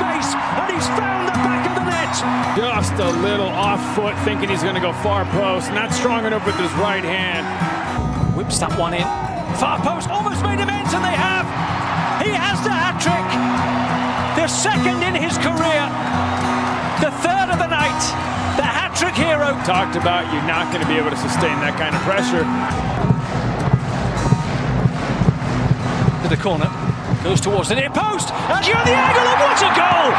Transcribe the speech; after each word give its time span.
space, 0.00 0.32
and 0.32 0.68
he's 0.72 0.88
found 0.96 1.28
the 1.28 1.36
back 1.44 1.68
of 1.68 1.76
the 1.76 1.84
net. 1.84 2.08
Just 2.56 2.96
a 2.96 3.10
little 3.20 3.52
off 3.52 3.80
foot, 3.94 4.16
thinking 4.24 4.48
he's 4.48 4.64
going 4.64 4.74
to 4.74 4.80
go 4.80 4.92
far 5.04 5.28
post. 5.36 5.70
Not 5.72 5.92
strong 5.92 6.24
enough 6.24 6.44
with 6.46 6.56
his 6.56 6.72
right 6.80 7.04
hand. 7.04 7.44
Whips 8.34 8.58
that 8.64 8.72
one 8.80 8.94
in. 8.96 9.04
Far 9.60 9.76
post, 9.84 10.08
almost 10.08 10.40
made 10.42 10.56
amends, 10.56 10.96
and 10.96 11.04
they 11.04 11.12
have. 11.12 11.44
He 12.24 12.32
has 12.32 12.56
the 12.64 12.72
hat 12.72 12.96
trick. 12.96 13.28
The 14.40 14.48
second 14.48 15.04
in 15.04 15.14
his 15.20 15.36
career. 15.36 15.84
The 17.04 17.12
third 17.20 17.52
of 17.52 17.60
the 17.60 17.68
night. 17.68 18.00
The 18.56 18.64
hat 18.64 18.96
trick 18.96 19.14
hero. 19.14 19.52
Talked 19.68 20.00
about 20.00 20.24
you're 20.32 20.48
not 20.48 20.72
going 20.72 20.80
to 20.80 20.88
be 20.88 20.96
able 20.96 21.12
to 21.12 21.20
sustain 21.20 21.60
that 21.60 21.76
kind 21.76 21.92
of 21.92 22.00
pressure. 22.08 22.44
To 26.24 26.28
the 26.28 26.40
corner. 26.40 26.89
Goes 27.22 27.40
towards 27.40 27.68
the 27.68 27.74
near 27.74 27.90
post. 27.90 28.32
And 28.32 28.66
you're 28.66 28.82
the 28.82 28.94
angle. 28.94 29.22
And 29.22 29.40
what 29.40 29.60
a 29.60 29.70
goal! 29.76 30.12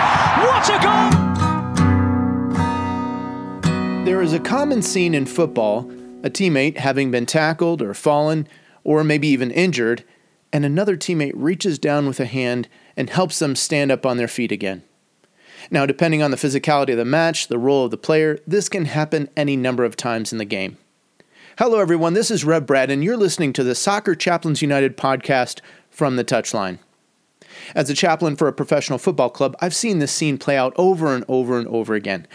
What 0.46 0.70
a 0.70 0.78
goal! 0.84 1.32
There 4.05 4.22
is 4.22 4.34
a 4.34 4.40
common 4.40 4.84
scene 4.84 5.16
in 5.16 5.26
football 5.26 5.90
a 6.23 6.30
teammate 6.30 6.78
having 6.78 7.09
been 7.09 7.26
tackled 7.26 7.82
or 7.82 7.95
fallen, 7.95 8.48
or 8.84 9.04
maybe 9.04 9.28
even 9.28 9.50
injured, 9.50 10.04
and 10.54 10.64
another 10.64 10.95
teammate 10.95 11.34
reaches 11.34 11.80
down 11.80 12.06
with 12.06 12.20
a 12.20 12.26
hand 12.26 12.68
and 12.95 13.09
helps 13.09 13.40
them 13.40 13.56
stand 13.56 13.92
up 13.92 14.06
on 14.06 14.18
their 14.18 14.28
feet 14.28 14.52
again. 14.52 14.84
Now, 15.72 15.88
depending 15.88 16.22
on 16.22 16.30
the 16.30 16.38
physicality 16.38 16.92
of 16.92 16.98
the 16.98 17.06
match, 17.06 17.48
the 17.48 17.58
role 17.58 17.86
of 17.86 17.92
the 17.92 17.98
player, 17.98 18.38
this 18.45 18.70
can 18.70 18.86
happen 18.86 19.30
any 19.36 19.56
number 19.56 19.84
of 19.84 19.95
times 19.98 20.31
in 20.31 20.38
the 20.38 20.45
game. 20.45 20.78
Hello, 21.58 21.80
everyone. 21.80 22.14
This 22.14 22.30
is 22.30 22.45
Rev 22.45 22.68
Brad, 22.68 22.92
and 22.92 23.04
you're 23.04 23.18
listening 23.18 23.54
to 23.54 23.64
the 23.64 23.73
Soccer 23.73 24.14
Chaplains 24.14 24.62
United 24.62 24.98
podcast 24.98 25.62
from 25.90 26.16
the 26.16 26.23
touchline. 26.23 26.78
As 27.76 27.90
a 27.90 27.94
chaplain 27.94 28.36
for 28.36 28.48
a 28.48 28.54
professional 28.54 29.00
football 29.00 29.30
club, 29.30 29.56
I've 29.60 29.76
seen 29.76 30.00
this 30.00 30.12
scene 30.12 30.38
play 30.38 30.58
out 30.58 30.73
over 30.76 31.14
and 31.14 31.26
over 31.28 31.58
and 31.58 31.68
over 31.68 31.94
again. 31.94 32.28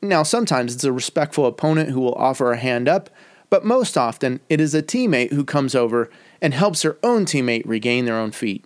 Now, 0.00 0.22
sometimes 0.22 0.74
it's 0.74 0.84
a 0.84 0.92
respectful 0.92 1.46
opponent 1.46 1.90
who 1.90 2.00
will 2.00 2.14
offer 2.14 2.52
a 2.52 2.58
hand 2.58 2.88
up, 2.88 3.08
but 3.50 3.64
most 3.64 3.96
often 3.96 4.40
it 4.48 4.60
is 4.60 4.74
a 4.74 4.82
teammate 4.82 5.32
who 5.32 5.44
comes 5.44 5.74
over 5.74 6.10
and 6.40 6.54
helps 6.54 6.82
their 6.82 6.96
own 7.02 7.24
teammate 7.24 7.66
regain 7.66 8.04
their 8.04 8.18
own 8.18 8.32
feet. 8.32 8.64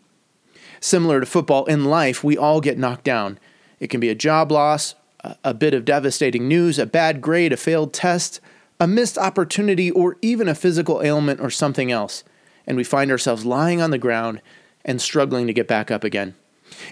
Similar 0.80 1.20
to 1.20 1.26
football 1.26 1.64
in 1.66 1.84
life, 1.84 2.22
we 2.22 2.38
all 2.38 2.60
get 2.60 2.78
knocked 2.78 3.04
down. 3.04 3.38
It 3.80 3.88
can 3.88 4.00
be 4.00 4.08
a 4.08 4.14
job 4.14 4.50
loss, 4.52 4.94
a 5.42 5.52
bit 5.52 5.74
of 5.74 5.84
devastating 5.84 6.46
news, 6.46 6.78
a 6.78 6.86
bad 6.86 7.20
grade, 7.20 7.52
a 7.52 7.56
failed 7.56 7.92
test, 7.92 8.40
a 8.78 8.86
missed 8.86 9.18
opportunity, 9.18 9.90
or 9.90 10.16
even 10.22 10.48
a 10.48 10.54
physical 10.54 11.02
ailment 11.02 11.40
or 11.40 11.50
something 11.50 11.90
else. 11.90 12.24
And 12.66 12.76
we 12.76 12.84
find 12.84 13.10
ourselves 13.10 13.44
lying 13.44 13.80
on 13.80 13.90
the 13.90 13.98
ground 13.98 14.40
and 14.86 15.02
struggling 15.02 15.46
to 15.46 15.52
get 15.52 15.68
back 15.68 15.90
up 15.90 16.02
again. 16.02 16.34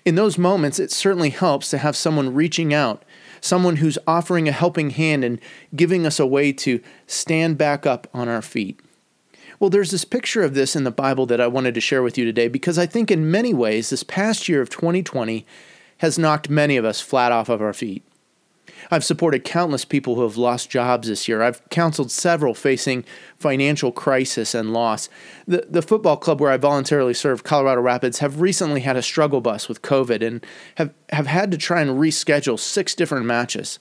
In 0.05 0.17
those 0.17 0.37
moments, 0.37 0.79
it 0.79 0.93
certainly 0.93 1.31
helps 1.31 1.71
to 1.71 1.79
have 1.79 1.97
someone 1.97 2.35
reaching 2.35 2.75
out, 2.75 3.05
someone 3.41 3.77
who's 3.77 3.99
offering 4.07 4.49
a 4.49 4.53
helping 4.53 4.91
hand 4.91 5.25
and 5.25 5.41
giving 5.75 6.05
us 6.05 6.21
a 6.21 6.27
way 6.27 6.53
to 6.53 6.81
stand 7.07 7.57
back 7.57 7.87
up 7.87 8.07
on 8.13 8.29
our 8.29 8.43
feet. 8.43 8.81
Well, 9.59 9.71
there's 9.71 9.93
this 9.93 10.05
picture 10.05 10.43
of 10.43 10.55
this 10.55 10.77
in 10.77 10.85
the 10.85 10.91
Bible 10.91 11.27
that 11.27 11.41
I 11.41 11.47
wanted 11.47 11.75
to 11.75 11.81
share 11.81 12.03
with 12.03 12.19
you 12.19 12.25
today 12.25 12.49
because 12.49 12.79
I 12.79 12.87
think 12.87 13.11
in 13.11 13.31
many 13.31 13.55
ways 13.55 13.89
this 13.89 14.03
past 14.03 14.49
year 14.49 14.61
of 14.61 14.69
2020 14.69 15.47
has 15.99 16.19
knocked 16.19 16.51
many 16.51 16.77
of 16.77 16.85
us 16.85 17.01
flat 17.01 17.33
off 17.33 17.49
of 17.49 17.63
our 17.63 17.73
feet. 17.73 18.03
I've 18.91 19.05
supported 19.05 19.45
countless 19.45 19.85
people 19.85 20.15
who 20.15 20.23
have 20.23 20.37
lost 20.37 20.71
jobs 20.71 21.09
this 21.09 21.29
year. 21.29 21.43
I've 21.43 21.67
counseled 21.71 22.11
several 22.11 22.55
facing 22.55 23.05
financial 23.37 23.93
crisis 23.93 24.55
and 24.55 24.73
loss. 24.73 25.09
The, 25.47 25.67
the 25.69 25.83
football 25.83 26.17
club 26.17 26.41
where 26.41 26.51
I 26.51 26.57
voluntarily 26.57 27.15
serve, 27.15 27.45
Colorado 27.45 27.81
Rapids, 27.81 28.19
have 28.19 28.41
recently 28.41 28.81
had 28.81 28.97
a 28.97 29.03
struggle 29.03 29.41
bus 29.41 29.69
with 29.69 29.83
COVID 29.83 30.27
and 30.27 30.45
have, 30.77 30.93
have 31.11 31.27
had 31.27 31.51
to 31.51 31.59
try 31.59 31.81
and 31.81 31.93
reschedule 31.93 32.59
six 32.59 32.95
different 32.95 33.27
matches. 33.27 33.79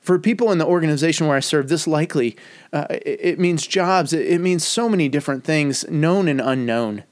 For 0.00 0.18
people 0.18 0.52
in 0.52 0.58
the 0.58 0.66
organization 0.66 1.26
where 1.26 1.36
I 1.36 1.40
serve, 1.40 1.68
this 1.68 1.86
likely 1.86 2.36
uh, 2.72 2.86
it, 2.90 3.20
it, 3.20 3.38
means 3.38 3.66
jobs. 3.66 4.12
It, 4.12 4.26
it 4.26 4.40
means 4.40 4.66
so 4.66 4.88
many 4.88 5.08
different 5.08 5.44
things, 5.44 5.88
known 5.88 6.28
and 6.28 6.40
unknown. 6.40 7.04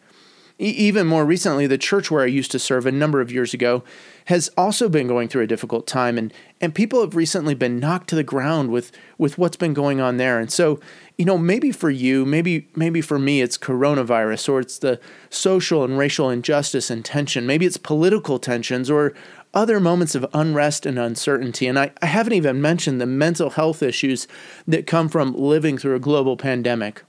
E- 0.59 0.71
even 0.71 1.07
more 1.07 1.25
recently, 1.25 1.67
the 1.67 1.79
church 1.79 2.11
where 2.11 2.23
I 2.23 2.27
used 2.27 2.53
to 2.53 2.59
serve 2.59 2.87
a 2.87 2.93
number 2.93 3.21
of 3.21 3.33
years 3.33 3.53
ago 3.53 3.83
has 4.27 4.51
also 4.57 4.89
been 4.89 5.07
going 5.07 5.29
through 5.29 5.43
a 5.43 5.47
difficult 5.47 5.87
time 5.87 6.19
and 6.19 6.33
and 6.61 6.75
people 6.75 7.01
have 7.01 7.15
recently 7.15 7.55
been 7.55 7.79
knocked 7.79 8.09
to 8.09 8.17
the 8.17 8.25
ground 8.25 8.71
with 8.71 8.93
with 9.19 9.39
what's 9.39 9.57
been 9.57 9.75
going 9.75 10.01
on 10.01 10.17
there. 10.17 10.39
And 10.39 10.51
so, 10.51 10.81
you 11.17 11.25
know, 11.25 11.39
maybe 11.39 11.71
for 11.71 11.91
you, 11.91 12.25
maybe 12.25 12.69
maybe 12.75 13.01
for 13.01 13.19
me 13.19 13.41
it's 13.41 13.59
coronavirus 13.59 14.49
or 14.49 14.61
it's 14.61 14.79
the 14.79 15.01
social 15.31 15.85
and 15.85 15.99
racial 15.99 16.31
injustice 16.31 16.91
and 16.91 17.05
tension. 17.05 17.47
Maybe 17.47 17.67
it's 17.67 17.77
political 17.77 18.39
tensions 18.39 18.91
or 18.91 19.15
other 19.55 19.81
moments 19.81 20.15
of 20.15 20.27
unrest 20.35 20.87
and 20.87 20.99
uncertainty. 20.99 21.67
And 21.67 21.79
I, 21.79 21.93
I 22.03 22.07
haven't 22.07 22.35
even 22.35 22.61
mentioned 22.61 23.01
the 23.01 23.07
mental 23.07 23.51
health 23.51 23.83
issues 23.83 24.27
that 24.67 24.87
come 24.87 25.09
from 25.09 25.35
living 25.35 25.79
through 25.79 25.95
a 25.95 26.01
global 26.01 26.37
pandemic. 26.37 27.03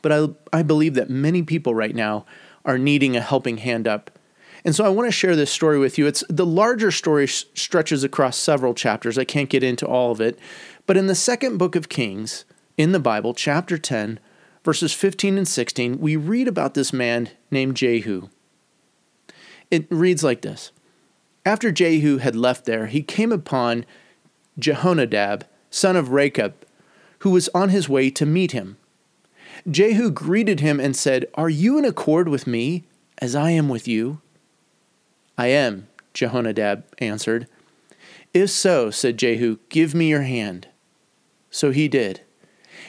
But 0.00 0.12
I, 0.12 0.28
I 0.52 0.62
believe 0.62 0.94
that 0.94 1.10
many 1.10 1.42
people 1.42 1.74
right 1.74 1.94
now 1.94 2.24
are 2.64 2.78
needing 2.78 3.16
a 3.16 3.20
helping 3.20 3.58
hand 3.58 3.86
up 3.86 4.10
and 4.64 4.74
so 4.74 4.84
I 4.84 4.90
want 4.90 5.08
to 5.08 5.12
share 5.12 5.34
this 5.34 5.50
story 5.50 5.78
with 5.78 5.98
you. 5.98 6.06
It's 6.06 6.22
the 6.28 6.46
larger 6.46 6.90
story 6.90 7.26
stretches 7.26 8.04
across 8.04 8.36
several 8.36 8.74
chapters. 8.74 9.18
I 9.18 9.24
can't 9.24 9.50
get 9.50 9.64
into 9.64 9.86
all 9.86 10.12
of 10.12 10.20
it. 10.20 10.38
But 10.86 10.96
in 10.96 11.08
the 11.08 11.14
second 11.14 11.58
book 11.58 11.74
of 11.74 11.88
Kings 11.88 12.44
in 12.76 12.92
the 12.92 13.00
Bible, 13.00 13.34
chapter 13.34 13.76
10, 13.76 14.20
verses 14.64 14.92
15 14.92 15.36
and 15.38 15.48
16, 15.48 15.98
we 15.98 16.14
read 16.14 16.46
about 16.46 16.74
this 16.74 16.92
man 16.92 17.30
named 17.50 17.76
Jehu. 17.76 18.28
It 19.70 19.86
reads 19.90 20.22
like 20.22 20.42
this 20.42 20.70
After 21.44 21.72
Jehu 21.72 22.18
had 22.18 22.36
left 22.36 22.64
there, 22.64 22.86
he 22.86 23.02
came 23.02 23.32
upon 23.32 23.84
Jehonadab, 24.60 25.42
son 25.70 25.96
of 25.96 26.10
Rechab, 26.10 26.54
who 27.20 27.30
was 27.30 27.48
on 27.54 27.70
his 27.70 27.88
way 27.88 28.10
to 28.10 28.26
meet 28.26 28.52
him. 28.52 28.76
Jehu 29.68 30.10
greeted 30.10 30.60
him 30.60 30.78
and 30.78 30.94
said, 30.94 31.26
Are 31.34 31.48
you 31.48 31.78
in 31.78 31.84
accord 31.84 32.28
with 32.28 32.46
me 32.46 32.84
as 33.18 33.34
I 33.34 33.50
am 33.50 33.68
with 33.68 33.88
you? 33.88 34.20
I 35.36 35.48
am, 35.48 35.88
Jehonadab 36.14 36.84
answered. 36.98 37.46
If 38.34 38.50
so, 38.50 38.90
said 38.90 39.18
Jehu, 39.18 39.58
give 39.68 39.94
me 39.94 40.08
your 40.08 40.22
hand. 40.22 40.68
So 41.50 41.70
he 41.70 41.88
did. 41.88 42.22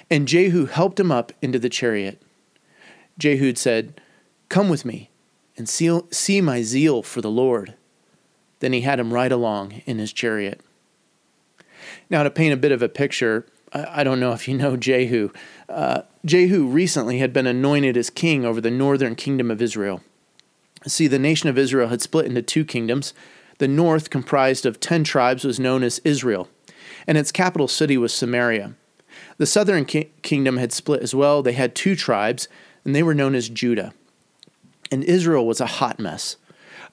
And 0.09 0.27
Jehu 0.27 0.65
helped 0.65 0.99
him 0.99 1.11
up 1.11 1.31
into 1.41 1.59
the 1.59 1.69
chariot. 1.69 2.21
Jehu 3.17 3.55
said, 3.55 3.99
Come 4.49 4.69
with 4.69 4.85
me 4.85 5.09
and 5.57 5.69
see, 5.69 6.41
my 6.41 6.61
zeal 6.61 7.03
for 7.03 7.21
the 7.21 7.31
Lord. 7.31 7.75
Then 8.59 8.73
he 8.73 8.81
had 8.81 8.99
him 8.99 9.13
ride 9.13 9.31
along 9.31 9.81
in 9.85 9.99
his 9.99 10.13
chariot. 10.13 10.61
Now, 12.09 12.23
to 12.23 12.29
paint 12.29 12.53
a 12.53 12.57
bit 12.57 12.71
of 12.71 12.81
a 12.81 12.89
picture, 12.89 13.45
I, 13.73 14.01
I 14.01 14.03
don't 14.03 14.19
know 14.19 14.31
if 14.31 14.47
you 14.47 14.57
know 14.57 14.77
Jehu. 14.77 15.31
Uh, 15.67 16.03
Jehu 16.25 16.67
recently 16.67 17.19
had 17.19 17.33
been 17.33 17.47
anointed 17.47 17.97
as 17.97 18.09
king 18.09 18.45
over 18.45 18.61
the 18.61 18.71
northern 18.71 19.15
kingdom 19.15 19.51
of 19.51 19.61
Israel. 19.61 20.01
See, 20.85 21.07
the 21.07 21.19
nation 21.19 21.49
of 21.49 21.57
Israel 21.57 21.89
had 21.89 22.01
split 22.01 22.25
into 22.25 22.41
two 22.41 22.65
kingdoms. 22.65 23.13
The 23.59 23.67
north, 23.67 24.09
comprised 24.09 24.65
of 24.65 24.79
ten 24.79 25.03
tribes, 25.03 25.43
was 25.43 25.59
known 25.59 25.83
as 25.83 25.99
Israel, 26.03 26.49
and 27.07 27.17
its 27.17 27.31
capital 27.31 27.67
city 27.67 27.97
was 27.97 28.13
Samaria. 28.13 28.75
The 29.37 29.45
southern 29.45 29.85
ki- 29.85 30.11
kingdom 30.21 30.57
had 30.57 30.71
split 30.71 31.01
as 31.01 31.15
well. 31.15 31.41
They 31.41 31.53
had 31.53 31.75
two 31.75 31.95
tribes, 31.95 32.47
and 32.83 32.95
they 32.95 33.03
were 33.03 33.13
known 33.13 33.35
as 33.35 33.49
Judah. 33.49 33.93
And 34.91 35.03
Israel 35.03 35.45
was 35.45 35.61
a 35.61 35.65
hot 35.65 35.99
mess. 35.99 36.35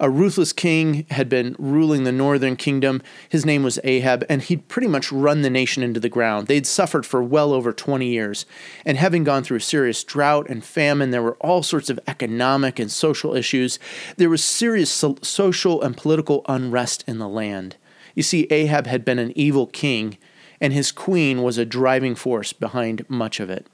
A 0.02 0.08
ruthless 0.08 0.54
king 0.54 1.04
had 1.10 1.28
been 1.28 1.54
ruling 1.58 2.04
the 2.04 2.10
northern 2.10 2.56
kingdom. 2.56 3.02
His 3.28 3.44
name 3.44 3.62
was 3.62 3.78
Ahab, 3.84 4.24
and 4.30 4.40
he'd 4.40 4.66
pretty 4.66 4.88
much 4.88 5.12
run 5.12 5.42
the 5.42 5.50
nation 5.50 5.82
into 5.82 6.00
the 6.00 6.08
ground. 6.08 6.46
They'd 6.46 6.66
suffered 6.66 7.04
for 7.04 7.22
well 7.22 7.52
over 7.52 7.70
20 7.70 8.06
years. 8.06 8.46
And 8.86 8.96
having 8.96 9.24
gone 9.24 9.44
through 9.44 9.58
serious 9.58 10.02
drought 10.02 10.48
and 10.48 10.64
famine, 10.64 11.10
there 11.10 11.22
were 11.22 11.36
all 11.36 11.62
sorts 11.62 11.90
of 11.90 12.00
economic 12.06 12.78
and 12.78 12.90
social 12.90 13.34
issues. 13.34 13.78
There 14.16 14.30
was 14.30 14.42
serious 14.42 14.90
so- 14.90 15.18
social 15.20 15.82
and 15.82 15.94
political 15.94 16.46
unrest 16.48 17.04
in 17.06 17.18
the 17.18 17.28
land. 17.28 17.76
You 18.14 18.22
see, 18.22 18.46
Ahab 18.50 18.86
had 18.86 19.04
been 19.04 19.18
an 19.18 19.36
evil 19.36 19.66
king, 19.66 20.16
and 20.62 20.72
his 20.72 20.92
queen 20.92 21.42
was 21.42 21.58
a 21.58 21.66
driving 21.66 22.14
force 22.14 22.54
behind 22.54 23.04
much 23.10 23.38
of 23.38 23.50
it. 23.50 23.66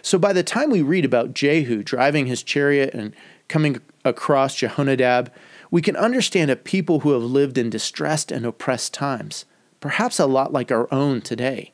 So 0.00 0.18
by 0.18 0.32
the 0.32 0.42
time 0.42 0.70
we 0.70 0.80
read 0.80 1.04
about 1.04 1.34
Jehu 1.34 1.82
driving 1.82 2.24
his 2.24 2.42
chariot 2.42 2.94
and 2.94 3.14
coming 3.48 3.80
across 4.04 4.56
Jehonadab, 4.56 5.28
we 5.72 5.82
can 5.82 5.96
understand 5.96 6.50
a 6.50 6.54
people 6.54 7.00
who 7.00 7.12
have 7.12 7.22
lived 7.22 7.56
in 7.56 7.70
distressed 7.70 8.30
and 8.30 8.44
oppressed 8.44 8.92
times, 8.92 9.46
perhaps 9.80 10.20
a 10.20 10.26
lot 10.26 10.52
like 10.52 10.70
our 10.70 10.86
own 10.92 11.22
today. 11.22 11.72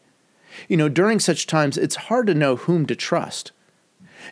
You 0.68 0.76
know, 0.76 0.88
during 0.88 1.18
such 1.18 1.48
times, 1.48 1.76
it's 1.76 1.96
hard 1.96 2.28
to 2.28 2.34
know 2.34 2.54
whom 2.54 2.86
to 2.86 2.94
trust. 2.94 3.50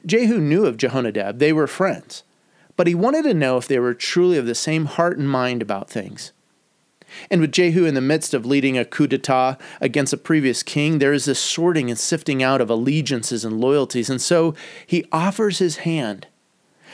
Jehu 0.06 0.38
knew 0.38 0.66
of 0.66 0.76
Jehonadab, 0.76 1.40
they 1.40 1.52
were 1.52 1.66
friends, 1.66 2.22
but 2.76 2.86
he 2.86 2.94
wanted 2.94 3.24
to 3.24 3.34
know 3.34 3.56
if 3.56 3.66
they 3.66 3.80
were 3.80 3.92
truly 3.92 4.38
of 4.38 4.46
the 4.46 4.54
same 4.54 4.84
heart 4.84 5.18
and 5.18 5.28
mind 5.28 5.62
about 5.62 5.90
things. 5.90 6.30
And 7.28 7.40
with 7.40 7.52
Jehu 7.52 7.86
in 7.86 7.94
the 7.94 8.00
midst 8.00 8.34
of 8.34 8.46
leading 8.46 8.78
a 8.78 8.84
coup 8.84 9.08
d'etat 9.08 9.56
against 9.80 10.12
a 10.12 10.16
previous 10.16 10.62
king, 10.62 10.98
there 10.98 11.12
is 11.12 11.24
this 11.24 11.40
sorting 11.40 11.90
and 11.90 11.98
sifting 11.98 12.40
out 12.40 12.60
of 12.60 12.70
allegiances 12.70 13.44
and 13.44 13.60
loyalties, 13.60 14.10
and 14.10 14.22
so 14.22 14.54
he 14.86 15.04
offers 15.10 15.58
his 15.58 15.78
hand 15.78 16.28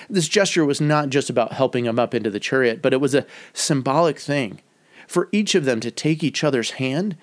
This 0.09 0.29
gesture 0.29 0.65
was 0.65 0.81
not 0.81 1.09
just 1.11 1.31
about 1.31 1.53
helping 1.53 1.87
him 1.87 1.99
up 1.99 2.15
into 2.15 2.31
the 2.31 2.41
chariot, 2.41 2.83
but 2.83 2.93
it 2.93 3.01
was 3.01 3.15
a 3.15 3.27
symbolic 3.53 4.19
thing. 4.19 4.61
For 5.07 5.29
each 5.33 5.55
of 5.55 5.65
them 5.65 5.81
to 5.81 5.91
take 5.91 6.23
each 6.23 6.45
other's 6.45 6.73
hand, 6.73 7.17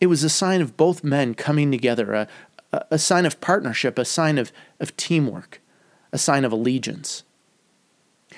it 0.00 0.06
was 0.06 0.24
a 0.24 0.28
sign 0.28 0.60
of 0.60 0.76
both 0.76 1.04
men 1.04 1.34
coming 1.34 1.70
together, 1.70 2.12
a, 2.12 2.28
a 2.90 2.98
sign 2.98 3.26
of 3.26 3.40
partnership, 3.40 3.98
a 3.98 4.04
sign 4.04 4.38
of, 4.38 4.52
of 4.80 4.96
teamwork, 4.96 5.60
a 6.12 6.18
sign 6.18 6.44
of 6.44 6.52
allegiance. 6.52 7.22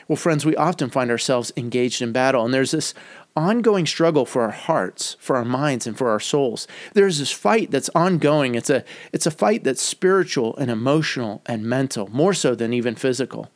Well, 0.06 0.16
friends, 0.16 0.46
we 0.46 0.56
often 0.56 0.90
find 0.90 1.10
ourselves 1.10 1.52
engaged 1.56 2.00
in 2.00 2.12
battle, 2.12 2.44
and 2.44 2.54
there's 2.54 2.70
this 2.70 2.94
ongoing 3.36 3.86
struggle 3.86 4.24
for 4.24 4.42
our 4.42 4.50
hearts, 4.50 5.16
for 5.20 5.36
our 5.36 5.44
minds, 5.44 5.86
and 5.86 5.96
for 5.96 6.10
our 6.10 6.20
souls. 6.20 6.66
There's 6.94 7.18
this 7.18 7.30
fight 7.30 7.70
that's 7.70 7.90
ongoing. 7.94 8.54
It's 8.54 8.70
a, 8.70 8.84
it's 9.12 9.26
a 9.26 9.30
fight 9.30 9.64
that's 9.64 9.82
spiritual 9.82 10.56
and 10.56 10.70
emotional 10.70 11.42
and 11.46 11.64
mental, 11.64 12.08
more 12.08 12.34
so 12.34 12.54
than 12.54 12.72
even 12.72 12.94
physical. 12.94 13.50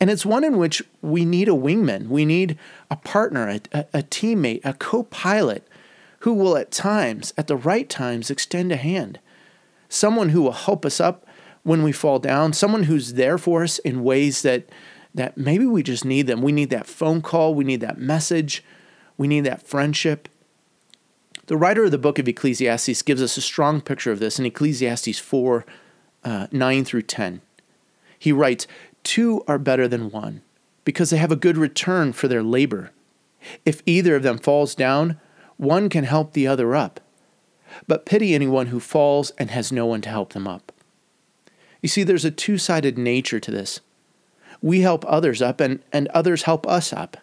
And 0.00 0.10
it's 0.10 0.26
one 0.26 0.44
in 0.44 0.56
which 0.56 0.82
we 1.00 1.24
need 1.24 1.48
a 1.48 1.52
wingman, 1.52 2.08
we 2.08 2.24
need 2.24 2.58
a 2.90 2.96
partner, 2.96 3.48
a, 3.48 3.60
a, 3.72 3.86
a 3.94 4.02
teammate, 4.02 4.64
a 4.64 4.74
co 4.74 5.04
pilot 5.04 5.66
who 6.20 6.32
will 6.32 6.56
at 6.56 6.70
times, 6.70 7.32
at 7.36 7.48
the 7.48 7.56
right 7.56 7.88
times, 7.88 8.30
extend 8.30 8.70
a 8.70 8.76
hand. 8.76 9.18
Someone 9.88 10.30
who 10.30 10.42
will 10.42 10.52
help 10.52 10.86
us 10.86 11.00
up 11.00 11.26
when 11.64 11.82
we 11.82 11.92
fall 11.92 12.18
down, 12.18 12.52
someone 12.52 12.84
who's 12.84 13.14
there 13.14 13.38
for 13.38 13.62
us 13.62 13.78
in 13.80 14.04
ways 14.04 14.42
that 14.42 14.68
that 15.14 15.36
maybe 15.36 15.66
we 15.66 15.82
just 15.82 16.06
need 16.06 16.26
them. 16.26 16.40
We 16.40 16.52
need 16.52 16.70
that 16.70 16.86
phone 16.86 17.20
call, 17.20 17.54
we 17.54 17.64
need 17.64 17.80
that 17.82 17.98
message, 17.98 18.64
we 19.18 19.28
need 19.28 19.44
that 19.44 19.66
friendship. 19.66 20.28
The 21.46 21.56
writer 21.56 21.84
of 21.84 21.90
the 21.90 21.98
book 21.98 22.18
of 22.18 22.28
Ecclesiastes 22.28 23.02
gives 23.02 23.20
us 23.20 23.36
a 23.36 23.42
strong 23.42 23.80
picture 23.80 24.10
of 24.10 24.20
this 24.20 24.38
in 24.38 24.46
Ecclesiastes 24.46 25.18
4 25.18 25.66
uh, 26.24 26.46
9 26.50 26.84
through 26.84 27.02
10. 27.02 27.42
He 28.18 28.32
writes, 28.32 28.66
Two 29.02 29.42
are 29.46 29.58
better 29.58 29.88
than 29.88 30.10
one, 30.10 30.42
because 30.84 31.10
they 31.10 31.16
have 31.16 31.32
a 31.32 31.36
good 31.36 31.56
return 31.56 32.12
for 32.12 32.28
their 32.28 32.42
labor. 32.42 32.90
If 33.64 33.82
either 33.86 34.16
of 34.16 34.22
them 34.22 34.38
falls 34.38 34.74
down, 34.74 35.20
one 35.56 35.88
can 35.88 36.04
help 36.04 36.32
the 36.32 36.46
other 36.46 36.74
up. 36.74 37.00
But 37.86 38.06
pity 38.06 38.34
anyone 38.34 38.66
who 38.66 38.80
falls 38.80 39.30
and 39.38 39.50
has 39.50 39.72
no 39.72 39.86
one 39.86 40.02
to 40.02 40.08
help 40.08 40.32
them 40.32 40.46
up. 40.46 40.72
You 41.80 41.88
see, 41.88 42.02
there's 42.04 42.24
a 42.24 42.30
two 42.30 42.58
sided 42.58 42.96
nature 42.96 43.40
to 43.40 43.50
this 43.50 43.80
we 44.62 44.80
help 44.80 45.04
others 45.06 45.42
up 45.42 45.60
and, 45.60 45.80
and 45.92 46.08
others 46.08 46.44
help 46.44 46.66
us 46.66 46.92
up. 46.92 47.16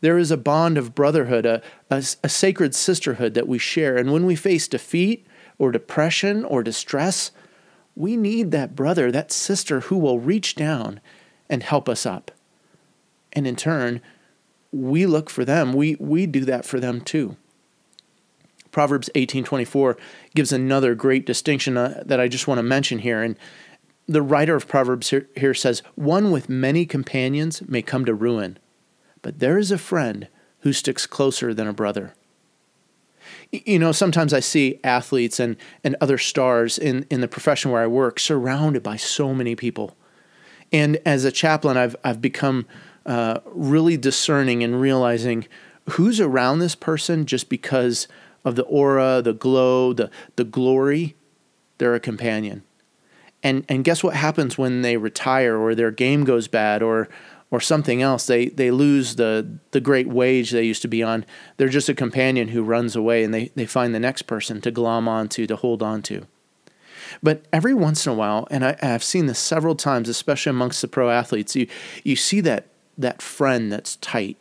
There 0.00 0.18
is 0.18 0.30
a 0.30 0.36
bond 0.36 0.76
of 0.76 0.94
brotherhood, 0.94 1.46
a, 1.46 1.62
a, 1.90 1.98
a 2.24 2.28
sacred 2.28 2.74
sisterhood 2.74 3.34
that 3.34 3.46
we 3.46 3.58
share. 3.58 3.96
And 3.96 4.12
when 4.12 4.26
we 4.26 4.34
face 4.34 4.66
defeat 4.66 5.26
or 5.58 5.70
depression 5.70 6.44
or 6.44 6.62
distress, 6.62 7.30
we 7.96 8.16
need 8.16 8.50
that 8.50 8.74
brother, 8.74 9.10
that 9.10 9.32
sister 9.32 9.80
who 9.80 9.96
will 9.96 10.18
reach 10.18 10.54
down 10.54 11.00
and 11.48 11.62
help 11.62 11.88
us 11.88 12.04
up. 12.06 12.30
And 13.32 13.46
in 13.46 13.56
turn, 13.56 14.00
we 14.72 15.06
look 15.06 15.30
for 15.30 15.44
them. 15.44 15.72
We, 15.72 15.96
we 16.00 16.26
do 16.26 16.44
that 16.44 16.64
for 16.64 16.80
them 16.80 17.00
too. 17.00 17.36
Proverbs 18.72 19.08
18:24 19.14 19.96
gives 20.34 20.52
another 20.52 20.96
great 20.96 21.24
distinction 21.24 21.76
uh, 21.76 22.02
that 22.04 22.18
I 22.18 22.26
just 22.26 22.48
want 22.48 22.58
to 22.58 22.62
mention 22.62 22.98
here 22.98 23.22
and 23.22 23.36
the 24.06 24.22
writer 24.22 24.54
of 24.54 24.68
Proverbs 24.68 25.10
here, 25.10 25.28
here 25.36 25.54
says, 25.54 25.82
One 25.94 26.30
with 26.30 26.48
many 26.48 26.84
companions 26.86 27.62
may 27.66 27.82
come 27.82 28.04
to 28.04 28.14
ruin, 28.14 28.58
but 29.22 29.38
there 29.38 29.58
is 29.58 29.70
a 29.70 29.78
friend 29.78 30.28
who 30.60 30.72
sticks 30.72 31.06
closer 31.06 31.54
than 31.54 31.68
a 31.68 31.72
brother. 31.72 32.14
You 33.64 33.78
know, 33.78 33.92
sometimes 33.92 34.34
I 34.34 34.40
see 34.40 34.80
athletes 34.82 35.38
and, 35.38 35.56
and 35.84 35.94
other 36.00 36.18
stars 36.18 36.76
in, 36.78 37.06
in 37.10 37.20
the 37.20 37.28
profession 37.28 37.70
where 37.70 37.82
I 37.82 37.86
work 37.86 38.18
surrounded 38.18 38.82
by 38.82 38.96
so 38.96 39.32
many 39.32 39.54
people. 39.54 39.96
And 40.72 40.98
as 41.06 41.24
a 41.24 41.30
chaplain, 41.30 41.76
I've, 41.76 41.94
I've 42.02 42.20
become 42.20 42.66
uh, 43.06 43.40
really 43.46 43.96
discerning 43.96 44.64
and 44.64 44.80
realizing 44.80 45.46
who's 45.90 46.20
around 46.20 46.58
this 46.58 46.74
person 46.74 47.26
just 47.26 47.48
because 47.48 48.08
of 48.44 48.56
the 48.56 48.64
aura, 48.64 49.22
the 49.22 49.34
glow, 49.34 49.92
the, 49.92 50.10
the 50.36 50.44
glory. 50.44 51.14
They're 51.78 51.94
a 51.94 52.00
companion. 52.00 52.62
And 53.42 53.66
and 53.68 53.84
guess 53.84 54.02
what 54.02 54.16
happens 54.16 54.56
when 54.56 54.80
they 54.80 54.96
retire 54.96 55.58
or 55.58 55.74
their 55.74 55.90
game 55.90 56.24
goes 56.24 56.48
bad 56.48 56.82
or 56.82 57.10
or 57.54 57.60
something 57.60 58.02
else? 58.02 58.26
They 58.26 58.46
they 58.46 58.72
lose 58.72 59.14
the 59.14 59.48
the 59.70 59.80
great 59.80 60.08
wage 60.08 60.50
they 60.50 60.64
used 60.64 60.82
to 60.82 60.88
be 60.88 61.04
on. 61.04 61.24
They're 61.56 61.68
just 61.68 61.88
a 61.88 61.94
companion 61.94 62.48
who 62.48 62.64
runs 62.64 62.96
away 62.96 63.22
and 63.22 63.32
they, 63.32 63.52
they 63.54 63.64
find 63.64 63.94
the 63.94 64.00
next 64.00 64.22
person 64.22 64.60
to 64.62 64.72
glom 64.72 65.06
onto, 65.06 65.46
to 65.46 65.54
hold 65.54 65.80
on 65.80 66.02
to. 66.02 66.26
But 67.22 67.44
every 67.52 67.72
once 67.72 68.06
in 68.06 68.12
a 68.12 68.16
while, 68.16 68.48
and 68.50 68.64
I, 68.64 68.76
I've 68.82 69.04
seen 69.04 69.26
this 69.26 69.38
several 69.38 69.76
times, 69.76 70.08
especially 70.08 70.50
amongst 70.50 70.82
the 70.82 70.88
pro 70.88 71.10
athletes, 71.10 71.54
you 71.54 71.68
you 72.02 72.16
see 72.16 72.40
that 72.40 72.66
that 72.98 73.22
friend 73.22 73.70
that's 73.70 73.94
tight, 73.96 74.36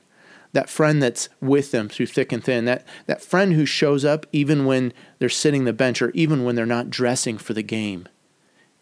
that 0.54 0.68
friend 0.68 1.00
that's 1.00 1.30
with 1.40 1.70
them 1.70 1.90
through 1.90 2.08
thick 2.08 2.32
and 2.32 2.44
thin, 2.44 2.66
that, 2.66 2.84
that 3.06 3.22
friend 3.22 3.54
who 3.54 3.66
shows 3.68 4.04
up 4.04 4.26
even 4.32 4.66
when 4.66 4.92
they're 5.20 5.30
sitting 5.30 5.66
the 5.66 5.74
bench 5.74 6.02
or 6.02 6.10
even 6.12 6.44
when 6.44 6.56
they're 6.56 6.66
not 6.66 6.90
dressing 6.90 7.38
for 7.38 7.54
the 7.54 7.62
game. 7.62 8.08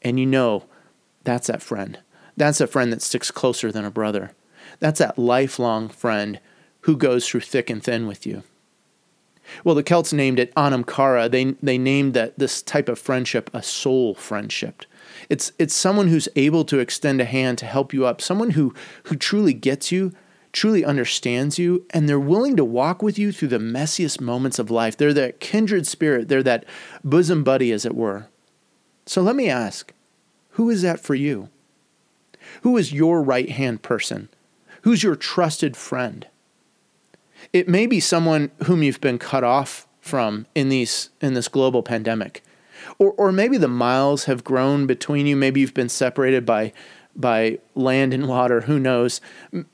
And 0.01 0.17
you 0.17 0.25
know 0.25 0.65
that's 1.25 1.47
that 1.47 1.61
friend. 1.61 1.99
That's 2.41 2.59
a 2.59 2.65
friend 2.65 2.91
that 2.91 3.03
sticks 3.03 3.29
closer 3.29 3.71
than 3.71 3.85
a 3.85 3.91
brother. 3.91 4.31
That's 4.79 4.97
that 4.97 5.19
lifelong 5.19 5.89
friend 5.89 6.39
who 6.81 6.97
goes 6.97 7.27
through 7.27 7.41
thick 7.41 7.69
and 7.69 7.83
thin 7.83 8.07
with 8.07 8.25
you. 8.25 8.41
Well, 9.63 9.75
the 9.75 9.83
Celts 9.83 10.11
named 10.11 10.39
it 10.39 10.51
Anam 10.57 10.83
Cara. 10.83 11.29
They, 11.29 11.51
they 11.61 11.77
named 11.77 12.15
that 12.15 12.39
this 12.39 12.63
type 12.63 12.89
of 12.89 12.97
friendship 12.97 13.51
a 13.53 13.61
soul 13.61 14.15
friendship. 14.15 14.85
It's, 15.29 15.51
it's 15.59 15.75
someone 15.75 16.07
who's 16.07 16.27
able 16.35 16.65
to 16.65 16.79
extend 16.79 17.21
a 17.21 17.25
hand 17.25 17.59
to 17.59 17.67
help 17.67 17.93
you 17.93 18.07
up, 18.07 18.21
someone 18.21 18.49
who, 18.49 18.73
who 19.03 19.15
truly 19.15 19.53
gets 19.53 19.91
you, 19.91 20.11
truly 20.51 20.83
understands 20.83 21.59
you, 21.59 21.85
and 21.91 22.09
they're 22.09 22.19
willing 22.19 22.55
to 22.55 22.65
walk 22.65 23.03
with 23.03 23.19
you 23.19 23.31
through 23.31 23.49
the 23.49 23.59
messiest 23.59 24.19
moments 24.19 24.57
of 24.57 24.71
life. 24.71 24.97
They're 24.97 25.13
that 25.13 25.41
kindred 25.41 25.85
spirit, 25.85 26.27
they're 26.27 26.41
that 26.41 26.65
bosom 27.03 27.43
buddy, 27.43 27.71
as 27.71 27.85
it 27.85 27.93
were. 27.93 28.29
So 29.05 29.21
let 29.21 29.35
me 29.35 29.47
ask 29.47 29.93
who 30.55 30.71
is 30.71 30.81
that 30.81 30.99
for 30.99 31.13
you? 31.13 31.49
Who 32.61 32.77
is 32.77 32.93
your 32.93 33.21
right 33.21 33.49
hand 33.49 33.81
person? 33.81 34.29
Who's 34.81 35.03
your 35.03 35.15
trusted 35.15 35.77
friend? 35.77 36.27
It 37.53 37.67
may 37.67 37.85
be 37.85 37.99
someone 37.99 38.51
whom 38.65 38.83
you've 38.83 39.01
been 39.01 39.19
cut 39.19 39.43
off 39.43 39.87
from 39.99 40.47
in 40.55 40.69
these 40.69 41.09
in 41.21 41.33
this 41.33 41.47
global 41.47 41.83
pandemic. 41.83 42.43
Or 42.97 43.11
or 43.13 43.31
maybe 43.31 43.57
the 43.57 43.67
miles 43.67 44.25
have 44.25 44.43
grown 44.43 44.87
between 44.87 45.27
you, 45.27 45.35
maybe 45.35 45.61
you've 45.61 45.73
been 45.73 45.89
separated 45.89 46.45
by 46.45 46.73
by 47.15 47.59
land 47.75 48.13
and 48.13 48.27
water, 48.27 48.61
who 48.61 48.79
knows? 48.79 49.21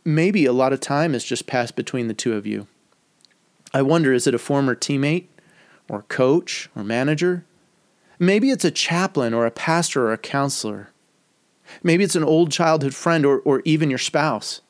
Maybe 0.03 0.45
a 0.45 0.53
lot 0.53 0.73
of 0.73 0.79
time 0.79 1.13
has 1.13 1.23
just 1.23 1.47
passed 1.47 1.75
between 1.75 2.07
the 2.07 2.13
two 2.13 2.33
of 2.33 2.47
you. 2.47 2.67
I 3.73 3.81
wonder 3.81 4.13
is 4.13 4.27
it 4.27 4.33
a 4.33 4.39
former 4.39 4.75
teammate 4.75 5.25
or 5.89 6.03
coach 6.03 6.69
or 6.75 6.83
manager? 6.83 7.45
Maybe 8.19 8.49
it's 8.49 8.65
a 8.65 8.71
chaplain 8.71 9.33
or 9.33 9.45
a 9.45 9.51
pastor 9.51 10.07
or 10.07 10.13
a 10.13 10.17
counselor. 10.17 10.89
Maybe 11.83 12.03
it's 12.03 12.15
an 12.15 12.23
old 12.23 12.51
childhood 12.51 12.95
friend 12.95 13.25
or, 13.25 13.39
or 13.39 13.61
even 13.65 13.89
your 13.89 13.99
spouse. 13.99 14.61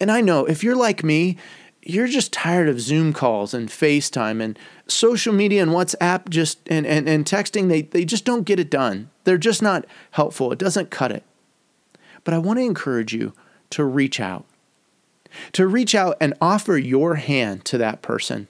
And 0.00 0.10
I 0.10 0.20
know 0.20 0.44
if 0.44 0.62
you're 0.62 0.76
like 0.76 1.02
me, 1.02 1.36
you're 1.82 2.06
just 2.06 2.32
tired 2.32 2.68
of 2.68 2.80
Zoom 2.80 3.12
calls 3.12 3.54
and 3.54 3.68
FaceTime 3.68 4.42
and 4.42 4.58
social 4.86 5.32
media 5.32 5.62
and 5.62 5.72
WhatsApp 5.72 6.28
just 6.28 6.58
and, 6.68 6.86
and, 6.86 7.08
and 7.08 7.24
texting, 7.24 7.68
they, 7.68 7.82
they 7.82 8.04
just 8.04 8.24
don't 8.24 8.44
get 8.44 8.60
it 8.60 8.70
done. 8.70 9.10
They're 9.24 9.38
just 9.38 9.62
not 9.62 9.86
helpful. 10.12 10.52
It 10.52 10.58
doesn't 10.58 10.90
cut 10.90 11.12
it. 11.12 11.24
But 12.24 12.34
I 12.34 12.38
want 12.38 12.58
to 12.58 12.64
encourage 12.64 13.14
you 13.14 13.32
to 13.70 13.84
reach 13.84 14.20
out. 14.20 14.44
To 15.52 15.66
reach 15.66 15.94
out 15.94 16.16
and 16.20 16.34
offer 16.40 16.76
your 16.76 17.16
hand 17.16 17.64
to 17.66 17.78
that 17.78 18.02
person. 18.02 18.48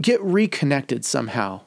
Get 0.00 0.22
reconnected 0.22 1.04
somehow. 1.04 1.62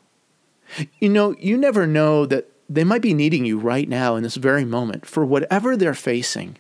You 1.00 1.10
know, 1.10 1.36
you 1.40 1.58
never 1.58 1.86
know 1.86 2.26
that 2.26 2.52
they 2.70 2.84
might 2.84 3.02
be 3.02 3.14
needing 3.14 3.46
you 3.46 3.60
right 3.60 3.88
now 3.88 4.16
in 4.16 4.24
this 4.24 4.36
very 4.36 4.66
moment 4.66 5.06
for 5.06 5.26
whatever 5.26 5.78
they're 5.78 5.94
facing. 5.94 6.58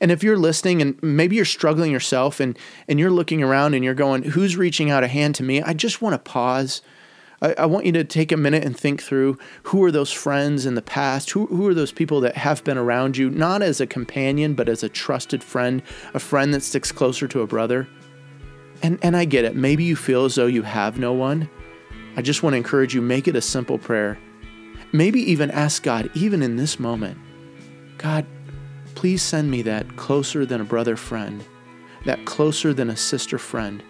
And 0.00 0.10
if 0.10 0.22
you're 0.22 0.38
listening 0.38 0.82
and 0.82 1.02
maybe 1.02 1.36
you're 1.36 1.44
struggling 1.44 1.90
yourself 1.90 2.40
and, 2.40 2.58
and 2.88 2.98
you're 2.98 3.10
looking 3.10 3.42
around 3.42 3.74
and 3.74 3.84
you're 3.84 3.94
going, 3.94 4.22
who's 4.22 4.56
reaching 4.56 4.90
out 4.90 5.04
a 5.04 5.08
hand 5.08 5.34
to 5.36 5.42
me? 5.42 5.62
I 5.62 5.72
just 5.72 6.02
want 6.02 6.14
to 6.14 6.30
pause. 6.30 6.82
I, 7.40 7.54
I 7.58 7.66
want 7.66 7.86
you 7.86 7.92
to 7.92 8.04
take 8.04 8.32
a 8.32 8.36
minute 8.36 8.64
and 8.64 8.76
think 8.76 9.02
through 9.02 9.38
who 9.64 9.82
are 9.84 9.90
those 9.90 10.12
friends 10.12 10.66
in 10.66 10.74
the 10.74 10.82
past? 10.82 11.30
Who, 11.30 11.46
who 11.46 11.66
are 11.66 11.74
those 11.74 11.92
people 11.92 12.20
that 12.20 12.36
have 12.36 12.62
been 12.64 12.78
around 12.78 13.16
you, 13.16 13.30
not 13.30 13.62
as 13.62 13.80
a 13.80 13.86
companion, 13.86 14.54
but 14.54 14.68
as 14.68 14.82
a 14.82 14.88
trusted 14.88 15.42
friend, 15.42 15.82
a 16.14 16.18
friend 16.20 16.52
that 16.54 16.62
sticks 16.62 16.92
closer 16.92 17.26
to 17.28 17.40
a 17.40 17.46
brother? 17.46 17.88
And, 18.82 18.98
and 19.02 19.16
I 19.16 19.24
get 19.24 19.44
it. 19.44 19.56
Maybe 19.56 19.84
you 19.84 19.96
feel 19.96 20.24
as 20.24 20.34
though 20.34 20.46
you 20.46 20.62
have 20.62 20.98
no 20.98 21.12
one. 21.12 21.48
I 22.16 22.22
just 22.22 22.42
want 22.42 22.54
to 22.54 22.58
encourage 22.58 22.94
you 22.94 23.02
make 23.02 23.28
it 23.28 23.36
a 23.36 23.42
simple 23.42 23.78
prayer. 23.78 24.18
Maybe 24.92 25.20
even 25.30 25.50
ask 25.50 25.82
God, 25.82 26.10
even 26.14 26.42
in 26.42 26.56
this 26.56 26.80
moment, 26.80 27.18
God, 27.98 28.26
please 28.94 29.22
send 29.22 29.50
me 29.50 29.62
that 29.62 29.96
closer 29.96 30.44
than 30.44 30.60
a 30.60 30.64
brother 30.64 30.96
friend, 30.96 31.44
that 32.04 32.24
closer 32.26 32.74
than 32.74 32.90
a 32.90 32.96
sister 32.96 33.38
friend 33.38 33.82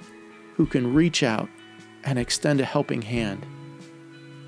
who 0.56 0.66
can 0.66 0.92
reach 0.92 1.22
out 1.22 1.48
and 2.04 2.18
extend 2.18 2.60
a 2.60 2.64
helping 2.64 3.02
hand 3.02 3.46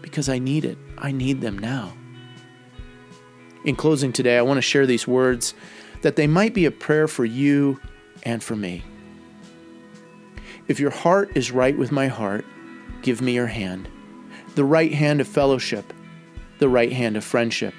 because 0.03 0.29
I 0.29 0.39
need 0.39 0.65
it. 0.65 0.77
I 0.99 1.11
need 1.11 1.41
them 1.41 1.59
now. 1.59 1.95
In 3.65 3.77
closing 3.77 4.13
today, 4.13 4.37
I 4.37 4.43
want 4.43 4.59
to 4.59 4.63
share 4.63 4.87
these 4.87 5.07
words 5.09 5.55
that 6.03 6.17
they 6.17 6.27
might 6.27 6.53
be 6.53 6.67
a 6.67 6.71
prayer 6.71 7.09
for 7.09 7.25
you 7.25 7.81
and 8.25 8.43
for 8.43 8.57
me. 8.57 8.85
If 10.69 10.81
your 10.81 10.91
heart 10.91 11.31
is 11.35 11.51
right 11.51 11.77
with 11.77 11.93
my 11.93 12.09
heart, 12.09 12.45
give 13.03 13.23
me 13.23 13.33
your 13.33 13.47
hand, 13.47 13.89
the 14.55 14.65
right 14.65 14.93
hand 14.93 15.21
of 15.21 15.29
fellowship, 15.29 15.93
the 16.59 16.69
right 16.69 16.93
hand 16.93 17.17
of 17.17 17.25
friendship. 17.25 17.75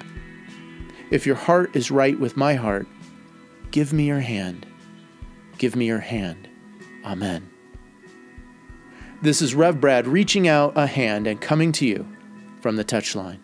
If 1.10 1.26
your 1.26 1.36
heart 1.36 1.74
is 1.76 1.90
right 1.90 2.18
with 2.18 2.36
my 2.36 2.54
heart, 2.54 2.86
give 3.70 3.92
me 3.92 4.04
your 4.04 4.20
hand, 4.20 4.66
give 5.58 5.76
me 5.76 5.86
your 5.86 6.00
hand. 6.00 6.48
Amen. 7.04 7.50
This 9.22 9.40
is 9.40 9.54
Rev 9.54 9.80
Brad 9.80 10.06
reaching 10.06 10.48
out 10.48 10.72
a 10.76 10.86
hand 10.86 11.26
and 11.26 11.40
coming 11.40 11.72
to 11.72 11.86
you 11.86 12.06
from 12.60 12.76
the 12.76 12.84
touchline. 12.84 13.38